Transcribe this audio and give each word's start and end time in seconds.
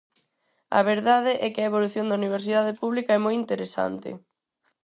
A 0.77 0.81
verdade 0.91 1.31
é 1.45 1.47
que 1.53 1.61
a 1.61 1.69
evolución 1.71 2.05
da 2.07 2.19
Universidade 2.21 2.77
pública 2.81 3.11
é 3.13 3.19
moi 3.25 3.35
interesante. 3.43 4.09